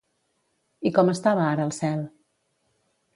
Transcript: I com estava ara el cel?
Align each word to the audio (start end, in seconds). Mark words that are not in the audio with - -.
I 0.89 0.91
com 0.95 1.11
estava 1.13 1.43
ara 1.49 1.67
el 1.69 1.73
cel? 1.81 2.01